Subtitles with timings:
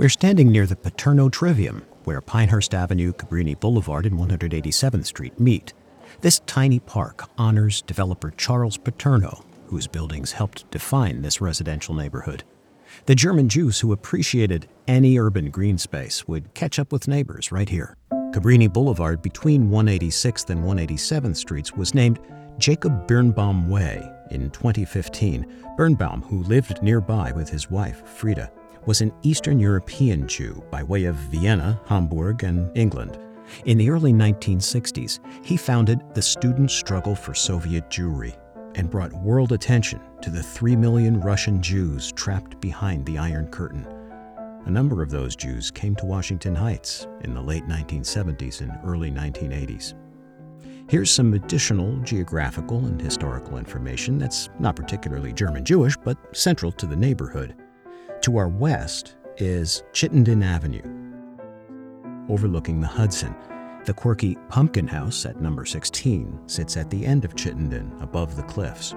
[0.00, 5.74] We're standing near the Paterno Trivium, where Pinehurst Avenue, Cabrini Boulevard, and 187th Street meet.
[6.22, 12.44] This tiny park honors developer Charles Paterno, whose buildings helped define this residential neighborhood.
[13.04, 17.68] The German Jews who appreciated any urban green space would catch up with neighbors right
[17.68, 17.94] here.
[18.32, 22.20] Cabrini Boulevard between 186th and 187th Streets was named
[22.56, 25.44] Jacob Birnbaum Way in 2015.
[25.76, 28.50] Birnbaum, who lived nearby with his wife, Frida,
[28.86, 33.18] was an Eastern European Jew by way of Vienna, Hamburg, and England.
[33.64, 38.36] In the early 1960s, he founded the Student Struggle for Soviet Jewry
[38.76, 43.86] and brought world attention to the 3 million Russian Jews trapped behind the Iron Curtain.
[44.66, 49.10] A number of those Jews came to Washington Heights in the late 1970s and early
[49.10, 49.94] 1980s.
[50.88, 56.86] Here's some additional geographical and historical information that's not particularly German Jewish, but central to
[56.86, 57.54] the neighborhood.
[58.22, 60.82] To our west is Chittenden Avenue,
[62.28, 63.34] overlooking the Hudson.
[63.86, 68.42] The quirky Pumpkin House at number 16 sits at the end of Chittenden, above the
[68.42, 68.94] cliffs.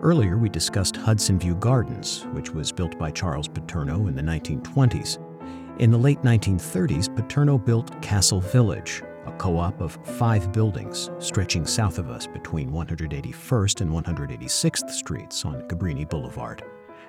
[0.00, 5.18] Earlier, we discussed Hudson View Gardens, which was built by Charles Paterno in the 1920s.
[5.80, 11.64] In the late 1930s, Paterno built Castle Village, a co op of five buildings stretching
[11.64, 16.64] south of us between 181st and 186th Streets on Cabrini Boulevard.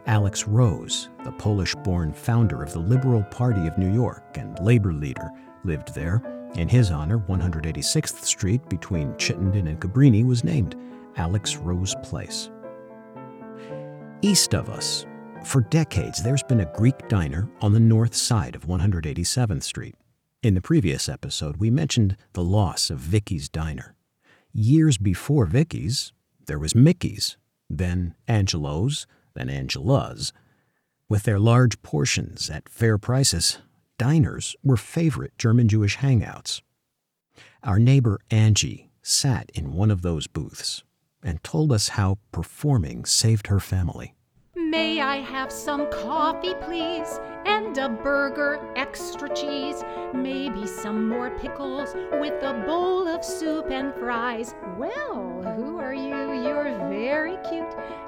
[0.06, 4.92] Alex Rose, the Polish born founder of the Liberal Party of New York and labor
[4.92, 5.32] leader,
[5.64, 6.22] lived there.
[6.56, 10.76] In his honor, 186th Street between Chittenden and Cabrini was named
[11.16, 12.52] Alex Rose Place.
[14.22, 15.06] East of us,
[15.46, 19.96] for decades, there's been a Greek diner on the north side of 187th Street.
[20.42, 23.96] In the previous episode, we mentioned the loss of Vicky's Diner.
[24.52, 26.12] Years before Vicky's,
[26.46, 27.38] there was Mickey's,
[27.70, 30.34] then Angelo's, then Angela's.
[31.10, 33.60] With their large portions at fair prices,
[33.98, 36.62] diners were favorite German Jewish hangouts.
[37.64, 40.84] Our neighbor Angie sat in one of those booths
[41.22, 44.14] and told us how performing saved her family.
[44.56, 47.20] May I have some coffee, please?
[47.46, 49.84] And a burger, extra cheese.
[50.14, 54.56] Maybe some more pickles with a bowl of soup and fries.
[54.78, 55.93] Well, who are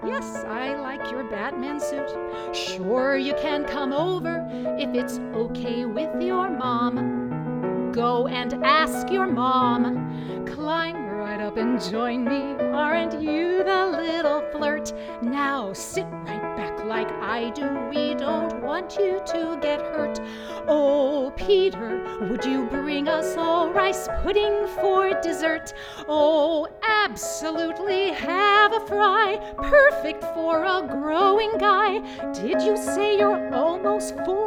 [0.05, 2.07] Yes, I like your Batman suit.
[2.53, 7.91] Sure, you can come over if it's okay with your mom.
[7.91, 10.45] Go and ask your mom.
[10.45, 12.53] Climb right up and join me.
[12.73, 14.94] Aren't you the little flirt?
[15.21, 17.68] Now sit right back like I do.
[17.90, 20.19] We don't want you to get hurt.
[20.68, 25.74] Oh, Peter, would you bring us all rice pudding for dessert?
[26.07, 32.00] Oh, absolutely have a fry, perfect for a growing guy.
[32.34, 34.44] Did you say you're almost four?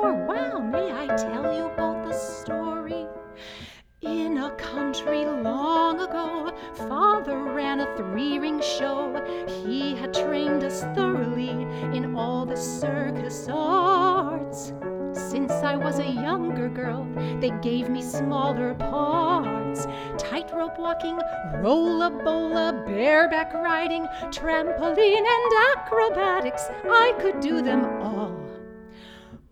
[8.78, 9.12] Show.
[9.64, 11.50] He had trained us thoroughly
[11.96, 14.72] in all the circus arts.
[15.12, 17.06] Since I was a younger girl,
[17.40, 19.86] they gave me smaller parts
[20.18, 21.18] tightrope walking,
[21.56, 26.62] rolla bola, bareback riding, trampoline, and acrobatics.
[26.84, 28.27] I could do them all.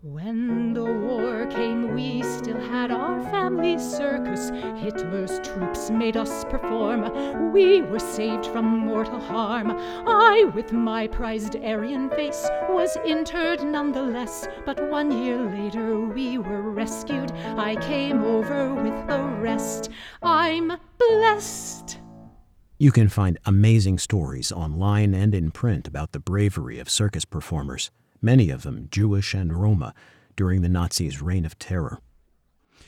[0.09, 4.51] When the war came, we still had our family circus.
[4.81, 7.51] Hitler's troops made us perform.
[7.51, 9.69] We were saved from mortal harm.
[9.69, 14.47] I, with my prized Aryan face, was interred nonetheless.
[14.65, 17.33] But one year later, we were rescued.
[17.57, 19.89] I came over with the rest.
[20.23, 21.99] I'm blessed.
[22.79, 27.91] You can find amazing stories online and in print about the bravery of circus performers
[28.21, 29.93] many of them Jewish and Roma,
[30.35, 31.99] during the Nazis' reign of terror.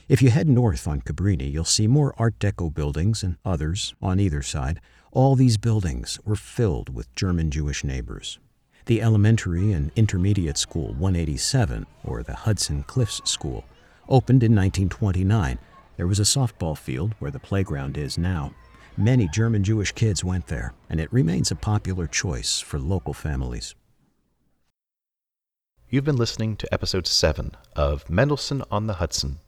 [0.08, 4.18] If you head north on Cabrini, you'll see more Art Deco buildings and others on
[4.18, 4.80] either side.
[5.12, 8.38] All these buildings were filled with German Jewish neighbors.
[8.86, 13.64] The elementary and intermediate school 187, or the Hudson Cliffs School,
[14.08, 15.58] opened in 1929.
[15.96, 18.52] There was a softball field where the playground is now.
[18.96, 23.74] Many German Jewish kids went there, and it remains a popular choice for local families.
[25.92, 29.40] You've been listening to episode 7 of Mendelssohn on the Hudson.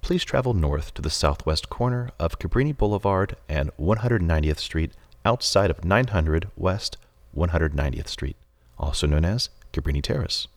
[0.00, 4.90] Please travel north to the southwest corner of Cabrini Boulevard and 190th Street
[5.24, 6.96] outside of 900 West
[7.36, 8.34] 190th Street,
[8.80, 10.48] also known as Cabrini Terrace.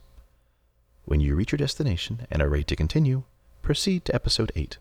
[1.06, 3.22] When you reach your destination and are ready to continue,
[3.62, 4.80] proceed to episode 8.